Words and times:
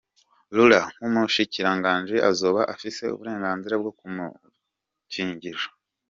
Lula 0.55 0.81
nk'umushikiranganji 0.95 2.15
azoba 2.29 2.61
afise 2.73 3.01
uburenganzira 3.09 3.75
bwo 3.81 3.91
kumukingira. 3.99 5.61